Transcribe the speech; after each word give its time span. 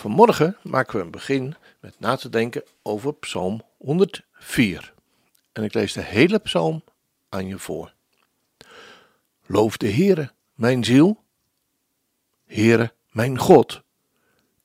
Vanmorgen 0.00 0.56
maken 0.62 0.98
we 0.98 1.04
een 1.04 1.10
begin 1.10 1.54
met 1.80 2.00
na 2.00 2.16
te 2.16 2.28
denken 2.28 2.62
over 2.82 3.14
Psalm 3.14 3.62
104. 3.76 4.92
En 5.52 5.64
ik 5.64 5.74
lees 5.74 5.92
de 5.92 6.02
hele 6.02 6.38
psalm 6.38 6.84
aan 7.28 7.46
je 7.46 7.58
voor. 7.58 7.94
Loof 9.46 9.76
de 9.76 9.92
Heere, 9.92 10.32
mijn 10.54 10.84
ziel. 10.84 11.24
Heere, 12.46 12.92
mijn 13.10 13.38
God. 13.38 13.82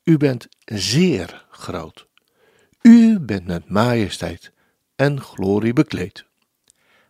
U 0.04 0.16
bent 0.16 0.48
zeer 0.64 1.46
groot. 1.50 2.06
U 2.82 3.20
bent 3.20 3.46
met 3.46 3.68
majesteit 3.68 4.52
en 4.94 5.20
glorie 5.20 5.72
bekleed. 5.72 6.24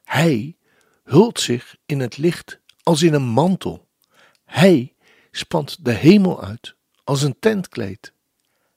Hij 0.05 0.57
hult 1.05 1.41
zich 1.41 1.77
in 1.85 2.01
het 2.01 2.17
licht 2.17 2.59
als 2.83 3.03
in 3.03 3.15
een 3.15 3.29
mantel. 3.29 3.87
Hij 4.45 4.95
spant 5.31 5.85
de 5.85 5.93
hemel 5.93 6.43
uit 6.43 6.75
als 7.05 7.23
een 7.23 7.39
tentkleed. 7.39 8.15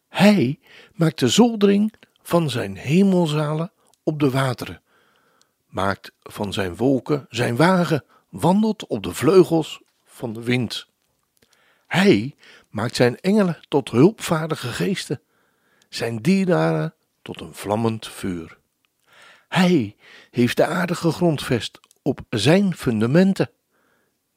Hij 0.09 0.59
maakt 0.93 1.19
de 1.19 1.27
zoldering 1.27 1.93
van 2.21 2.49
zijn 2.49 2.75
hemelzalen 2.77 3.71
op 4.03 4.19
de 4.19 4.29
wateren, 4.29 4.81
maakt 5.67 6.11
van 6.19 6.53
zijn 6.53 6.75
wolken 6.75 7.25
zijn 7.29 7.55
wagen, 7.55 8.03
wandelt 8.29 8.87
op 8.87 9.03
de 9.03 9.13
vleugels 9.13 9.81
van 10.05 10.33
de 10.33 10.43
wind. 10.43 10.87
Hij 11.87 12.35
maakt 12.69 12.95
zijn 12.95 13.19
engelen 13.19 13.59
tot 13.67 13.91
hulpvaardige 13.91 14.67
geesten, 14.67 15.21
zijn 15.89 16.17
dienaren 16.17 16.93
tot 17.21 17.41
een 17.41 17.53
vlammend 17.53 18.07
vuur. 18.07 18.57
Hij 19.47 19.95
heeft 20.31 20.57
de 20.57 20.65
aarde 20.65 20.95
gegrondvest 20.95 21.79
op 22.01 22.19
zijn 22.29 22.75
fundamenten. 22.75 23.49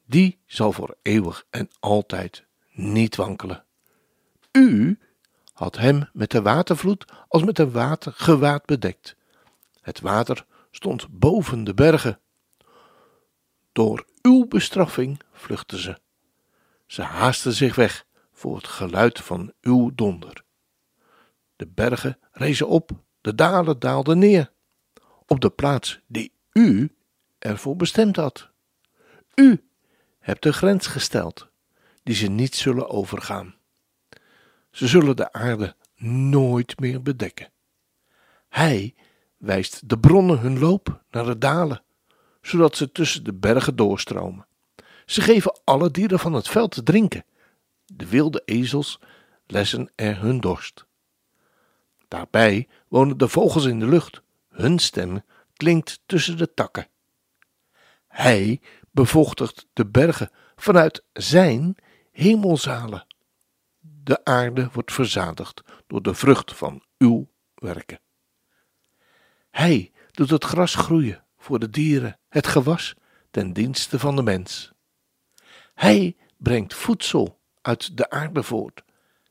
Die 0.05 0.39
zal 0.45 0.71
voor 0.71 0.95
eeuwig 1.01 1.45
en 1.49 1.69
altijd 1.79 2.45
niet 2.71 3.15
wankelen. 3.15 3.63
U 4.51 4.99
had 5.53 5.77
hem 5.77 6.09
met 6.13 6.31
de 6.31 6.41
watervloed 6.41 7.05
als 7.27 7.43
met 7.43 7.59
een 7.59 7.71
watergewaad 7.71 8.65
bedekt. 8.65 9.15
Het 9.81 9.99
water 9.99 10.45
stond 10.71 11.07
boven 11.09 11.63
de 11.63 11.73
bergen. 11.73 12.19
Door 13.71 14.05
uw 14.21 14.47
bestraffing 14.47 15.21
vluchtten 15.31 15.79
ze. 15.79 15.99
Ze 16.85 17.01
haasten 17.01 17.53
zich 17.53 17.75
weg 17.75 18.05
voor 18.31 18.55
het 18.55 18.67
geluid 18.67 19.19
van 19.19 19.53
uw 19.61 19.91
donder. 19.95 20.43
De 21.55 21.67
bergen 21.67 22.19
rezen 22.31 22.67
op, 22.67 22.91
de 23.21 23.35
dalen 23.35 23.79
daalden 23.79 24.19
neer, 24.19 24.51
op 25.25 25.39
de 25.39 25.49
plaats 25.49 25.99
die 26.07 26.33
u 26.51 26.95
ervoor 27.39 27.75
bestemd 27.75 28.15
had. 28.15 28.49
U 29.35 29.67
hebt 30.19 30.43
de 30.43 30.53
grens 30.53 30.87
gesteld, 30.87 31.47
die 32.03 32.15
ze 32.15 32.27
niet 32.27 32.55
zullen 32.55 32.89
overgaan. 32.89 33.55
Ze 34.73 34.87
zullen 34.87 35.15
de 35.15 35.31
aarde 35.31 35.75
nooit 36.05 36.79
meer 36.79 37.01
bedekken. 37.01 37.51
Hij 38.49 38.95
wijst 39.37 39.89
de 39.89 39.99
bronnen 39.99 40.39
hun 40.39 40.59
loop 40.59 41.03
naar 41.11 41.25
de 41.25 41.37
dalen, 41.37 41.83
zodat 42.41 42.75
ze 42.75 42.91
tussen 42.91 43.23
de 43.23 43.33
bergen 43.33 43.75
doorstromen. 43.75 44.47
Ze 45.05 45.21
geven 45.21 45.59
alle 45.63 45.91
dieren 45.91 46.19
van 46.19 46.33
het 46.33 46.47
veld 46.47 46.71
te 46.71 46.83
drinken. 46.83 47.25
De 47.85 48.07
wilde 48.07 48.41
ezels 48.45 48.99
lessen 49.47 49.91
er 49.95 50.21
hun 50.21 50.39
dorst. 50.39 50.85
Daarbij 52.07 52.67
wonen 52.87 53.17
de 53.17 53.27
vogels 53.27 53.65
in 53.65 53.79
de 53.79 53.87
lucht. 53.87 54.21
Hun 54.49 54.79
stem 54.79 55.21
klinkt 55.53 56.01
tussen 56.05 56.37
de 56.37 56.53
takken. 56.53 56.87
Hij 58.07 58.61
bevochtigt 58.91 59.67
de 59.73 59.85
bergen 59.85 60.31
vanuit 60.55 61.03
zijn 61.13 61.75
hemelzalen 62.11 63.05
de 64.03 64.25
aarde 64.25 64.69
wordt 64.73 64.93
verzadigd 64.93 65.61
door 65.87 66.01
de 66.01 66.13
vrucht 66.13 66.53
van 66.53 66.83
uw 66.97 67.29
werken. 67.55 67.99
Hij 69.51 69.91
doet 70.11 70.29
het 70.29 70.43
gras 70.43 70.75
groeien 70.75 71.23
voor 71.37 71.59
de 71.59 71.69
dieren, 71.69 72.19
het 72.29 72.47
gewas 72.47 72.93
ten 73.31 73.53
dienste 73.53 73.99
van 73.99 74.15
de 74.15 74.23
mens. 74.23 74.71
Hij 75.73 76.15
brengt 76.37 76.73
voedsel 76.73 77.39
uit 77.61 77.97
de 77.97 78.09
aarde 78.09 78.43
voort, 78.43 78.83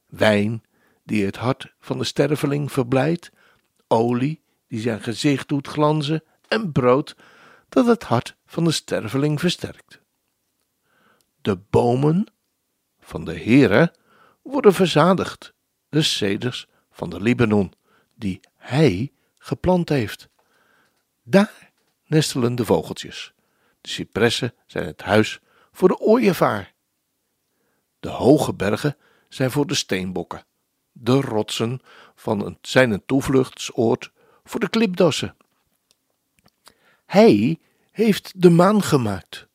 wijn 0.07 0.65
die 1.05 1.25
het 1.25 1.37
hart 1.37 1.75
van 1.79 1.99
de 1.99 2.05
sterveling 2.05 2.73
verblijdt, 2.73 3.31
olie 3.89 4.43
die 4.69 4.81
zijn 4.81 5.01
gezicht 5.01 5.49
doet 5.49 5.69
glanzen 5.69 6.25
en 6.49 6.73
brood 6.73 7.17
dat 7.69 7.87
het 7.87 8.03
hart 8.03 8.37
van 8.47 8.65
de 8.65 8.71
sterveling 8.71 9.41
versterkt. 9.41 10.01
De 11.41 11.57
bomen 11.57 12.27
van 13.01 13.25
de 13.25 13.39
Heere 13.39 13.95
worden 14.43 14.75
verzadigd, 14.75 15.53
de 15.89 16.03
ceders 16.03 16.67
van 16.91 17.11
de 17.11 17.21
Libanon, 17.21 17.73
die 18.15 18.41
hij 18.57 19.13
geplant 19.39 19.89
heeft. 19.89 20.29
Daar 21.23 21.73
nestelen 22.07 22.55
de 22.55 22.65
vogeltjes. 22.65 23.33
De 23.81 23.89
cipressen 23.89 24.55
zijn 24.67 24.87
het 24.87 25.03
huis 25.03 25.41
voor 25.73 25.89
de 25.89 25.99
ooievaar. 25.99 26.73
De 28.01 28.09
hoge 28.09 28.55
bergen 28.55 28.97
zijn 29.29 29.51
voor 29.51 29.67
de 29.67 29.75
steenbokken. 29.75 30.45
De 30.93 31.21
rotsen 31.21 31.81
van 32.15 32.59
zijn 32.63 32.91
een 32.91 33.05
toevluchtsoord 33.07 34.13
voor 34.45 34.61
de 34.61 34.69
klipdassen. 34.69 35.37
Hij 37.07 37.59
heeft 37.91 38.43
de 38.43 38.51
maan 38.51 38.83
gemaakt 38.83 39.47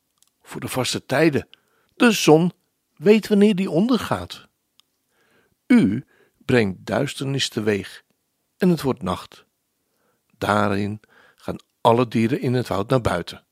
voor 0.42 0.60
de 0.60 0.68
vaste 0.68 1.06
tijden. 1.06 1.48
De 1.94 2.10
zon 2.10 2.52
weet 2.96 3.28
wanneer 3.28 3.54
die 3.54 3.70
ondergaat. 3.70 4.47
U 5.68 6.04
brengt 6.36 6.86
duisternis 6.86 7.48
teweeg 7.48 8.04
en 8.56 8.68
het 8.68 8.82
wordt 8.82 9.02
nacht. 9.02 9.44
Daarin 10.38 11.00
gaan 11.36 11.60
alle 11.80 12.08
dieren 12.08 12.40
in 12.40 12.54
het 12.54 12.68
woud 12.68 12.88
naar 12.88 13.00
buiten. 13.00 13.46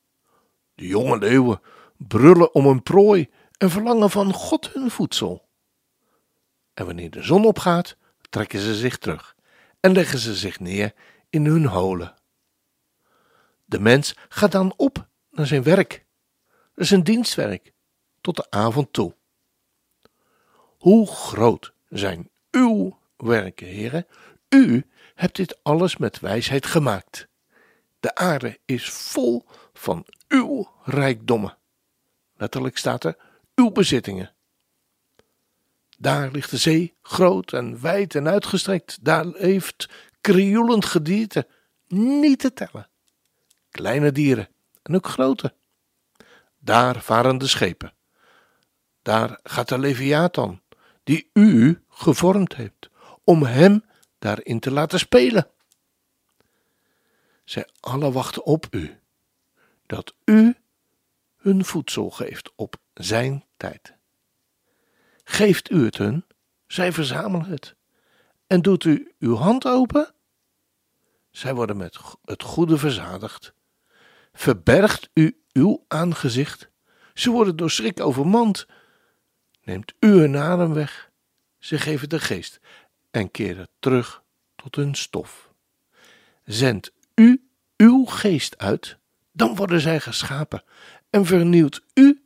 De 0.73 0.87
jonge 0.87 1.17
leeuwen 1.17 1.61
brullen 1.97 2.53
om 2.53 2.65
een 2.65 2.83
prooi 2.83 3.29
en 3.57 3.69
verlangen 3.69 4.09
van 4.09 4.33
God 4.33 4.73
hun 4.73 4.91
voedsel. 4.91 5.47
En 6.73 6.85
wanneer 6.85 7.09
de 7.09 7.23
zon 7.23 7.45
opgaat, 7.45 7.97
trekken 8.29 8.59
ze 8.59 8.75
zich 8.75 8.97
terug 8.97 9.35
en 9.79 9.91
leggen 9.91 10.19
ze 10.19 10.35
zich 10.35 10.59
neer 10.59 10.93
in 11.29 11.45
hun 11.45 11.65
holen. 11.65 12.15
De 13.65 13.79
mens 13.79 14.15
gaat 14.29 14.51
dan 14.51 14.73
op 14.77 15.07
naar 15.29 15.47
zijn 15.47 15.63
werk. 15.63 16.05
Een 16.75 17.03
dienstwerk, 17.03 17.73
tot 18.21 18.35
de 18.35 18.49
avond 18.49 18.93
toe. 18.93 19.15
Hoe 20.77 21.07
groot 21.07 21.73
zijn 21.89 22.29
uw 22.51 22.97
werken, 23.17 23.67
heren. 23.67 24.07
U 24.49 24.85
hebt 25.15 25.35
dit 25.35 25.63
alles 25.63 25.97
met 25.97 26.19
wijsheid 26.19 26.65
gemaakt. 26.65 27.27
De 27.99 28.15
aarde 28.15 28.59
is 28.65 28.89
vol 28.89 29.45
van 29.73 30.05
uw 30.27 30.69
rijkdommen. 30.83 31.57
Letterlijk 32.35 32.77
staat 32.77 33.03
er 33.03 33.17
uw 33.55 33.71
bezittingen. 33.71 34.31
Daar 35.97 36.31
ligt 36.31 36.49
de 36.49 36.57
zee, 36.57 36.93
groot 37.01 37.53
en 37.53 37.81
wijd 37.81 38.15
en 38.15 38.27
uitgestrekt. 38.27 38.97
Daar 39.01 39.25
leeft 39.25 39.89
krioelend 40.21 40.85
gedierte, 40.85 41.47
niet 41.87 42.39
te 42.39 42.53
tellen. 42.53 42.89
Kleine 43.71 44.11
dieren 44.11 44.49
en 44.83 44.95
ook 44.95 45.07
grote. 45.07 45.53
Daar 46.59 47.01
varen 47.01 47.37
de 47.37 47.47
schepen. 47.47 47.93
Daar 49.01 49.39
gaat 49.43 49.69
de 49.69 49.79
Leviathan, 49.79 50.61
die 51.07 51.29
u 51.33 51.83
gevormd 51.89 52.55
hebt, 52.55 52.89
om 53.23 53.43
hem 53.43 53.83
daarin 54.19 54.59
te 54.59 54.71
laten 54.71 54.99
spelen. 54.99 55.47
Zij 57.43 57.69
alle 57.79 58.11
wachten 58.11 58.45
op 58.45 58.67
u, 58.71 58.99
dat 59.85 60.15
u 60.25 60.55
hun 61.37 61.65
voedsel 61.65 62.09
geeft 62.09 62.51
op 62.55 62.75
zijn 62.93 63.45
tijd. 63.57 63.93
Geeft 65.23 65.71
u 65.71 65.85
het 65.85 65.97
hun, 65.97 66.25
zij 66.65 66.91
verzamelen 66.91 67.45
het. 67.45 67.75
En 68.47 68.61
doet 68.61 68.83
u 68.83 69.13
uw 69.19 69.35
hand 69.35 69.65
open, 69.65 70.13
zij 71.29 71.53
worden 71.53 71.77
met 71.77 71.97
het 72.25 72.43
goede 72.43 72.77
verzadigd. 72.77 73.53
Verbergt 74.33 75.09
u 75.13 75.41
uw 75.53 75.85
aangezicht, 75.87 76.69
ze 77.13 77.29
worden 77.29 77.55
door 77.55 77.71
schrik 77.71 77.99
overmand 77.99 78.65
neemt 79.67 79.93
u 79.99 80.07
hun 80.07 80.37
adem 80.37 80.73
weg. 80.73 81.11
Ze 81.59 81.77
geven 81.77 82.09
de 82.09 82.19
geest 82.19 82.59
en 83.11 83.31
keren 83.31 83.67
terug 83.79 84.23
tot 84.55 84.75
hun 84.75 84.95
stof. 84.95 85.51
Zend 86.43 86.91
u 87.15 87.49
uw 87.77 88.05
geest 88.05 88.57
uit, 88.57 88.97
dan 89.31 89.55
worden 89.55 89.81
zij 89.81 89.99
geschapen 89.99 90.63
en 91.09 91.25
vernieuwt 91.25 91.81
u 91.93 92.21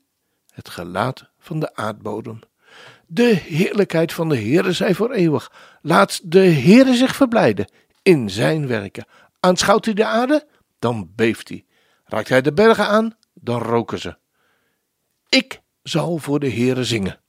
het 0.51 0.69
gelaat 0.69 1.29
van 1.39 1.59
de 1.59 1.75
aardbodem. 1.75 2.39
De 3.07 3.33
heerlijkheid 3.33 4.13
van 4.13 4.29
de 4.29 4.37
Heere 4.37 4.71
zij 4.71 4.95
voor 4.95 5.11
eeuwig. 5.11 5.51
Laat 5.81 6.31
de 6.31 6.39
Heere 6.39 6.95
zich 6.95 7.15
verblijden 7.15 7.71
in 8.01 8.29
zijn 8.29 8.67
werken. 8.67 9.05
Aanschouwt 9.39 9.85
hij 9.85 9.93
de 9.93 10.05
aarde, 10.05 10.47
dan 10.79 11.11
beeft 11.15 11.49
hij. 11.49 11.65
Raakt 12.03 12.29
hij 12.29 12.41
de 12.41 12.53
bergen 12.53 12.87
aan, 12.87 13.17
dan 13.33 13.61
roken 13.61 13.99
ze. 13.99 14.17
Ik 15.29 15.61
zal 15.83 16.17
voor 16.17 16.39
de 16.39 16.51
Heere 16.51 16.83
zingen. 16.83 17.20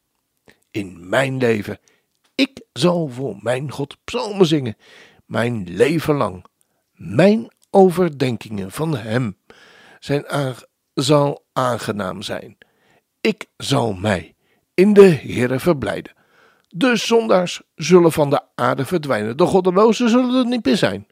In 0.73 1.09
mijn 1.09 1.37
leven. 1.37 1.79
Ik 2.35 2.63
zal 2.73 3.09
voor 3.09 3.37
mijn 3.41 3.71
God 3.71 3.97
psalmen 4.05 4.47
zingen. 4.47 4.77
Mijn 5.27 5.65
leven 5.69 6.15
lang. 6.15 6.45
Mijn 6.93 7.53
overdenkingen 7.71 8.71
van 8.71 8.97
hem 8.97 9.37
zijn 10.01 10.25
zal 10.95 11.45
aangenaam 11.53 12.23
zijn. 12.23 12.59
Ik 13.21 13.47
zal 13.57 13.93
mij 13.93 14.35
in 14.75 14.93
de 14.93 15.09
Heere 15.09 15.59
verblijden. 15.59 16.13
De 16.69 16.97
zondaars 16.97 17.63
zullen 17.75 18.13
van 18.13 18.31
de 18.31 18.41
aarde 18.55 18.85
verdwijnen, 18.85 19.37
de 19.37 19.47
goddelozen 19.47 20.09
zullen 20.09 20.35
er 20.35 20.47
niet 20.47 20.65
meer 20.65 20.77
zijn. 20.77 21.07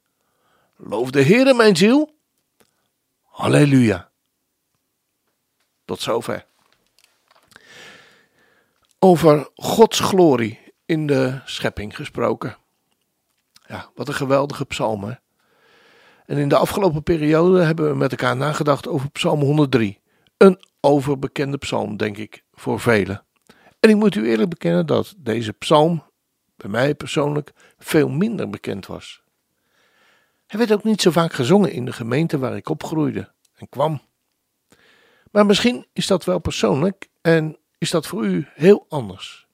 Loof 0.76 1.10
de 1.10 1.22
Heere, 1.24 1.54
mijn 1.54 1.76
ziel. 1.76 2.14
Halleluja. 3.22 4.10
Tot 5.84 6.00
zover. 6.00 6.46
Over 9.02 9.50
Gods 9.54 10.00
glorie 10.00 10.58
in 10.86 11.06
de 11.06 11.40
schepping 11.44 11.96
gesproken. 11.96 12.56
Ja, 13.66 13.90
wat 13.94 14.08
een 14.08 14.14
geweldige 14.14 14.64
psalm. 14.64 15.04
Hè? 15.04 15.12
En 16.26 16.36
in 16.36 16.48
de 16.48 16.56
afgelopen 16.56 17.02
periode 17.02 17.62
hebben 17.62 17.88
we 17.88 17.96
met 17.96 18.10
elkaar 18.10 18.36
nagedacht 18.36 18.88
over 18.88 19.10
Psalm 19.10 19.40
103. 19.40 20.00
Een 20.36 20.60
overbekende 20.80 21.58
psalm, 21.58 21.96
denk 21.96 22.16
ik, 22.16 22.44
voor 22.52 22.80
velen. 22.80 23.24
En 23.80 23.90
ik 23.90 23.96
moet 23.96 24.14
u 24.14 24.28
eerlijk 24.28 24.50
bekennen 24.50 24.86
dat 24.86 25.14
deze 25.16 25.52
psalm 25.52 26.04
bij 26.56 26.70
mij 26.70 26.94
persoonlijk 26.94 27.52
veel 27.78 28.08
minder 28.08 28.50
bekend 28.50 28.86
was. 28.86 29.22
Hij 30.46 30.58
werd 30.58 30.72
ook 30.72 30.84
niet 30.84 31.02
zo 31.02 31.10
vaak 31.10 31.32
gezongen 31.32 31.72
in 31.72 31.84
de 31.84 31.92
gemeente 31.92 32.38
waar 32.38 32.56
ik 32.56 32.68
opgroeide 32.68 33.32
en 33.54 33.68
kwam. 33.68 34.00
Maar 35.30 35.46
misschien 35.46 35.86
is 35.92 36.06
dat 36.06 36.24
wel 36.24 36.38
persoonlijk 36.38 37.08
en 37.20 37.58
is 37.80 37.90
dat 37.90 38.06
voor 38.06 38.24
u 38.24 38.46
heel 38.54 38.86
anders. 38.88 39.46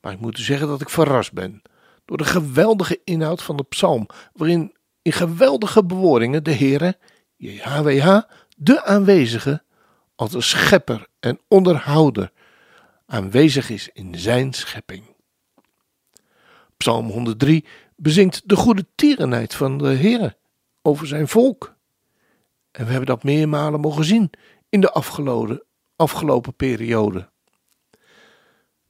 Maar 0.00 0.12
ik 0.12 0.20
moet 0.20 0.38
u 0.38 0.42
zeggen 0.42 0.68
dat 0.68 0.80
ik 0.80 0.88
verrast 0.88 1.32
ben 1.32 1.62
door 2.04 2.16
de 2.16 2.24
geweldige 2.24 3.00
inhoud 3.04 3.42
van 3.42 3.56
de 3.56 3.62
psalm, 3.62 4.06
waarin 4.32 4.74
in 5.02 5.12
geweldige 5.12 5.84
bewoordingen 5.84 6.44
de 6.44 6.54
Heere, 6.54 6.98
JHWH, 7.36 8.20
de 8.56 8.84
aanwezige, 8.84 9.62
als 10.14 10.30
de 10.30 10.40
schepper 10.40 11.06
en 11.20 11.40
onderhouder, 11.48 12.32
aanwezig 13.06 13.70
is 13.70 13.88
in 13.92 14.18
zijn 14.18 14.52
schepping. 14.52 15.04
Psalm 16.76 17.10
103 17.10 17.64
bezingt 17.96 18.48
de 18.48 18.56
goede 18.56 18.86
tierenheid 18.94 19.54
van 19.54 19.78
de 19.78 19.94
Heere 19.94 20.36
over 20.82 21.06
zijn 21.06 21.28
volk. 21.28 21.74
En 22.70 22.84
we 22.84 22.90
hebben 22.90 23.08
dat 23.08 23.24
meermalen 23.24 23.80
mogen 23.80 24.04
zien 24.04 24.30
in 24.68 24.80
de 24.80 24.90
afgelopen, 24.90 25.62
afgelopen 25.96 26.54
periode. 26.54 27.28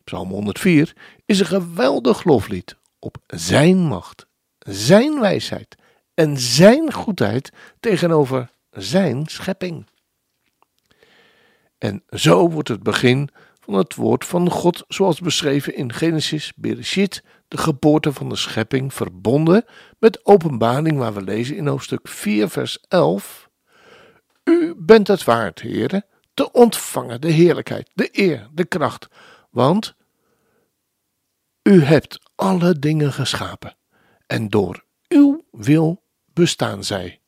Psalm 0.04 0.28
104 0.28 0.96
is 1.24 1.40
een 1.40 1.46
geweldig 1.46 2.24
loflied 2.24 2.76
op 2.98 3.16
zijn 3.26 3.78
macht, 3.78 4.26
zijn 4.58 5.20
wijsheid 5.20 5.76
en 6.14 6.38
zijn 6.38 6.92
goedheid 6.92 7.52
tegenover 7.80 8.50
zijn 8.70 9.26
schepping. 9.26 9.86
En 11.78 12.02
zo 12.08 12.50
wordt 12.50 12.68
het 12.68 12.82
begin 12.82 13.28
van 13.60 13.74
het 13.74 13.94
woord 13.94 14.24
van 14.24 14.50
God, 14.50 14.84
zoals 14.88 15.20
beschreven 15.20 15.74
in 15.74 15.92
Genesis, 15.92 16.52
Bereshit, 16.56 17.22
de 17.48 17.58
geboorte 17.58 18.12
van 18.12 18.28
de 18.28 18.36
schepping, 18.36 18.94
verbonden 18.94 19.64
met 19.98 20.26
openbaring, 20.26 20.98
waar 20.98 21.14
we 21.14 21.22
lezen 21.22 21.56
in 21.56 21.66
hoofdstuk 21.66 22.08
4, 22.08 22.48
vers 22.48 22.78
11. 22.88 23.50
U 24.44 24.74
bent 24.76 25.08
het 25.08 25.24
waard, 25.24 25.60
heren, 25.60 26.04
te 26.34 26.52
ontvangen 26.52 27.20
de 27.20 27.30
heerlijkheid, 27.30 27.90
de 27.94 28.08
eer, 28.12 28.48
de 28.52 28.64
kracht, 28.64 29.08
want 29.50 29.94
u 31.62 31.82
hebt 31.82 32.18
alle 32.34 32.78
dingen 32.78 33.12
geschapen 33.12 33.76
en 34.26 34.48
door 34.48 34.84
uw 35.08 35.44
wil 35.50 36.02
bestaan 36.32 36.84
zij 36.84 37.20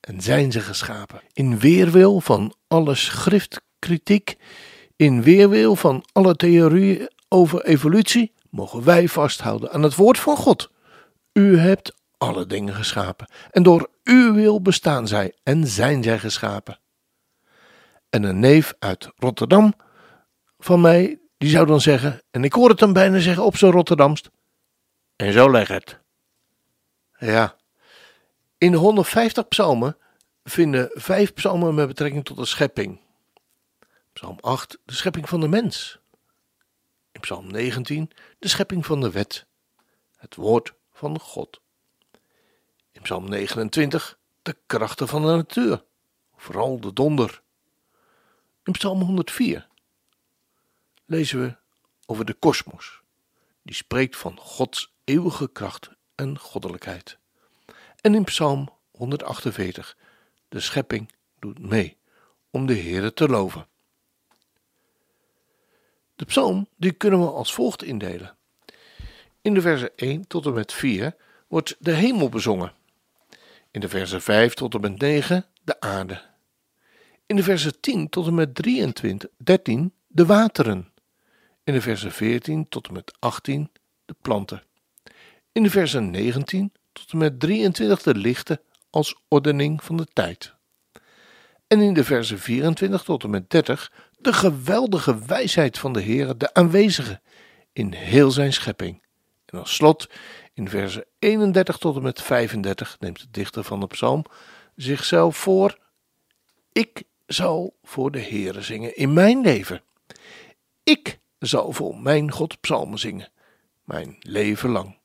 en 0.00 0.20
zijn 0.20 0.52
ze 0.52 0.60
geschapen. 0.60 1.20
In 1.32 1.58
weerwil 1.58 2.20
van 2.20 2.54
alle 2.68 2.94
schriftkritiek, 2.94 4.36
in 4.96 5.22
weerwil 5.22 5.76
van 5.76 6.04
alle 6.12 6.36
theorieën 6.36 7.10
over 7.28 7.64
evolutie, 7.64 8.32
mogen 8.50 8.84
wij 8.84 9.08
vasthouden 9.08 9.70
aan 9.72 9.82
het 9.82 9.94
woord 9.94 10.18
van 10.18 10.36
God. 10.36 10.70
U 11.32 11.58
hebt 11.58 11.94
alle 12.18 12.46
dingen 12.46 12.74
geschapen 12.74 13.26
en 13.50 13.62
door 13.62 13.90
uw 14.04 14.34
wil 14.34 14.62
bestaan 14.62 15.08
zij 15.08 15.34
en 15.42 15.66
zijn 15.66 16.02
zij 16.02 16.18
geschapen. 16.18 16.78
En 18.12 18.22
een 18.22 18.40
neef 18.40 18.74
uit 18.78 19.10
Rotterdam 19.16 19.74
van 20.58 20.80
mij, 20.80 21.20
die 21.38 21.50
zou 21.50 21.66
dan 21.66 21.80
zeggen, 21.80 22.22
en 22.30 22.44
ik 22.44 22.52
hoor 22.52 22.68
het 22.68 22.80
hem 22.80 22.92
bijna 22.92 23.18
zeggen 23.18 23.44
op 23.44 23.56
zijn 23.56 23.72
Rotterdamst, 23.72 24.30
en 25.16 25.32
zo 25.32 25.50
leg 25.50 25.68
het. 25.68 26.00
Ja, 27.18 27.56
in 28.58 28.70
de 28.70 28.76
150 28.76 29.48
psalmen 29.48 29.96
vinden 30.44 30.90
vijf 30.92 31.32
psalmen 31.32 31.74
met 31.74 31.86
betrekking 31.86 32.24
tot 32.24 32.36
de 32.36 32.44
schepping. 32.44 33.00
Psalm 34.12 34.38
8, 34.40 34.78
de 34.84 34.94
schepping 34.94 35.28
van 35.28 35.40
de 35.40 35.48
mens. 35.48 36.00
In 37.12 37.20
Psalm 37.20 37.50
19, 37.50 38.10
de 38.38 38.48
schepping 38.48 38.86
van 38.86 39.00
de 39.00 39.10
wet, 39.10 39.46
het 40.16 40.34
woord 40.34 40.74
van 40.92 41.20
God. 41.20 41.60
In 42.90 43.02
Psalm 43.02 43.28
29, 43.28 44.18
de 44.42 44.56
krachten 44.66 45.08
van 45.08 45.22
de 45.22 45.28
natuur, 45.28 45.84
vooral 46.36 46.80
de 46.80 46.92
donder. 46.92 47.42
In 48.64 48.72
Psalm 48.72 49.00
104 49.00 49.68
lezen 51.04 51.40
we 51.40 51.56
over 52.06 52.24
de 52.24 52.34
kosmos, 52.34 53.00
die 53.62 53.74
spreekt 53.74 54.16
van 54.16 54.38
Gods 54.38 54.94
eeuwige 55.04 55.52
kracht 55.52 55.90
en 56.14 56.38
goddelijkheid. 56.38 57.18
En 58.00 58.14
in 58.14 58.24
Psalm 58.24 58.68
148, 58.90 59.96
de 60.48 60.60
schepping 60.60 61.12
doet 61.38 61.58
mee 61.58 61.96
om 62.50 62.66
de 62.66 62.76
Heere 62.76 63.12
te 63.12 63.28
loven. 63.28 63.66
De 66.16 66.24
psalm 66.24 66.68
die 66.76 66.92
kunnen 66.92 67.20
we 67.20 67.26
als 67.26 67.54
volgt 67.54 67.82
indelen. 67.82 68.36
In 69.40 69.54
de 69.54 69.60
versen 69.60 69.96
1 69.96 70.26
tot 70.26 70.46
en 70.46 70.52
met 70.52 70.72
4 70.72 71.16
wordt 71.48 71.76
de 71.78 71.92
hemel 71.92 72.28
bezongen. 72.28 72.72
In 73.70 73.80
de 73.80 73.88
versen 73.88 74.22
5 74.22 74.54
tot 74.54 74.74
en 74.74 74.80
met 74.80 74.98
9 74.98 75.46
de 75.62 75.80
aarde. 75.80 76.31
In 77.32 77.38
de 77.38 77.44
versen 77.44 77.80
10 77.80 78.08
tot 78.08 78.26
en 78.26 78.34
met 78.34 78.54
23, 78.54 79.30
13 79.36 79.92
de 80.06 80.26
wateren. 80.26 80.92
In 81.64 81.72
de 81.72 81.80
versen 81.80 82.12
14 82.12 82.68
tot 82.68 82.86
en 82.86 82.92
met 82.92 83.16
18 83.18 83.70
de 84.04 84.14
planten. 84.22 84.62
In 85.52 85.62
de 85.62 85.70
versen 85.70 86.10
19 86.10 86.72
tot 86.92 87.12
en 87.12 87.18
met 87.18 87.40
23 87.40 88.02
de 88.02 88.14
lichten 88.14 88.60
als 88.90 89.22
ordening 89.28 89.84
van 89.84 89.96
de 89.96 90.06
tijd. 90.12 90.54
En 91.66 91.80
in 91.80 91.94
de 91.94 92.04
versen 92.04 92.38
24 92.38 93.02
tot 93.02 93.22
en 93.24 93.30
met 93.30 93.50
30 93.50 93.92
de 94.18 94.32
geweldige 94.32 95.24
wijsheid 95.26 95.78
van 95.78 95.92
de 95.92 96.00
Heer, 96.00 96.38
de 96.38 96.54
aanwezige 96.54 97.20
in 97.72 97.92
heel 97.92 98.30
zijn 98.30 98.52
schepping. 98.52 99.02
En 99.44 99.58
als 99.58 99.74
slot 99.74 100.08
in 100.54 100.68
versen 100.68 101.04
31 101.18 101.76
tot 101.78 101.96
en 101.96 102.02
met 102.02 102.22
35 102.22 102.96
neemt 103.00 103.20
de 103.20 103.30
dichter 103.30 103.64
van 103.64 103.80
de 103.80 103.86
psalm 103.86 104.24
zichzelf 104.76 105.36
voor: 105.36 105.78
Ik 106.72 107.02
zal 107.32 107.78
voor 107.82 108.10
de 108.10 108.20
Heere 108.20 108.62
zingen 108.62 108.96
in 108.96 109.12
mijn 109.12 109.40
leven. 109.40 109.82
Ik 110.82 111.20
zal 111.38 111.72
voor 111.72 111.96
mijn 111.98 112.30
God 112.30 112.60
psalmen 112.60 112.98
zingen, 112.98 113.32
mijn 113.84 114.16
leven 114.18 114.70
lang. 114.70 114.98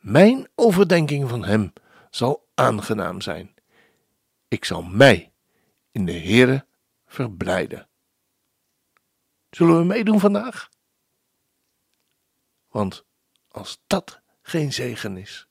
Mijn 0.00 0.48
overdenking 0.54 1.28
van 1.28 1.44
Hem 1.44 1.72
zal 2.10 2.48
aangenaam 2.54 3.20
zijn. 3.20 3.54
Ik 4.48 4.64
zal 4.64 4.82
mij 4.82 5.32
in 5.92 6.04
de 6.04 6.18
Heere 6.18 6.66
verblijden. 7.06 7.88
Zullen 9.50 9.78
we 9.78 9.84
meedoen 9.84 10.20
vandaag? 10.20 10.68
Want 12.68 13.04
als 13.48 13.82
dat 13.86 14.20
geen 14.42 14.72
zegen 14.72 15.16
is. 15.16 15.49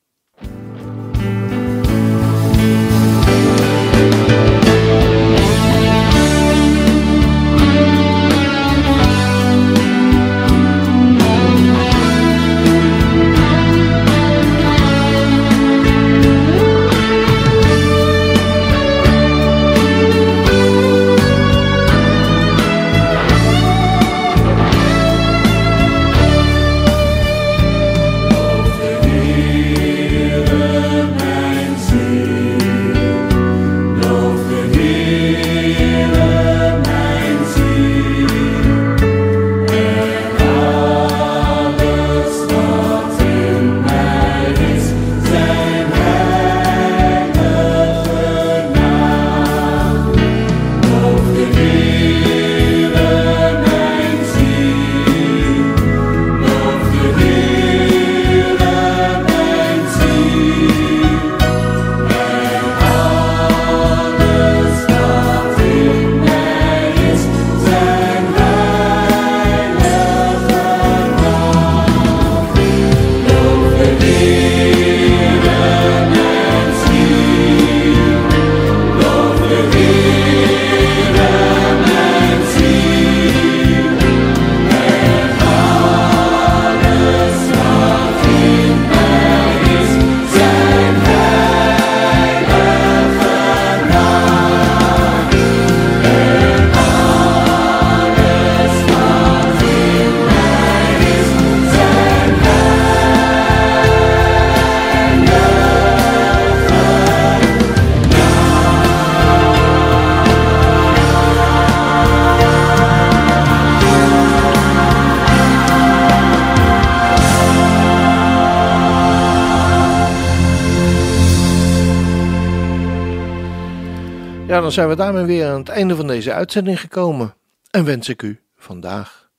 Dan 124.69 124.77
zijn 124.77 124.97
we 124.97 125.03
daarmee 125.03 125.23
weer 125.23 125.47
aan 125.47 125.59
het 125.59 125.69
einde 125.69 125.95
van 125.95 126.07
deze 126.07 126.33
uitzending 126.33 126.79
gekomen. 126.79 127.35
En 127.71 127.85
wens 127.85 128.09
ik 128.09 128.21
u 128.21 128.39
vandaag 128.57 129.29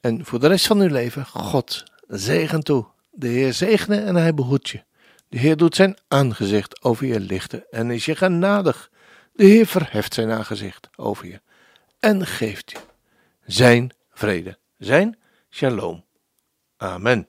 en 0.00 0.24
voor 0.24 0.40
de 0.40 0.46
rest 0.46 0.66
van 0.66 0.80
uw 0.80 0.88
leven 0.88 1.26
God 1.26 1.84
zegen 2.06 2.62
toe. 2.62 2.86
De 3.10 3.28
Heer 3.28 3.52
zegene 3.52 4.00
en 4.00 4.14
hij 4.14 4.34
behoedt 4.34 4.68
je. 4.68 4.82
De 5.28 5.38
Heer 5.38 5.56
doet 5.56 5.74
zijn 5.74 5.96
aangezicht 6.08 6.84
over 6.84 7.06
je 7.06 7.20
lichten 7.20 7.64
en 7.70 7.90
is 7.90 8.04
je 8.04 8.16
genadig. 8.16 8.90
De 9.32 9.44
Heer 9.44 9.66
verheft 9.66 10.14
zijn 10.14 10.30
aangezicht 10.30 10.88
over 10.96 11.26
je 11.26 11.40
en 12.00 12.26
geeft 12.26 12.70
je 12.70 12.78
zijn 13.46 13.90
vrede, 14.10 14.58
zijn 14.76 15.18
shalom. 15.50 16.04
Amen. 16.76 17.28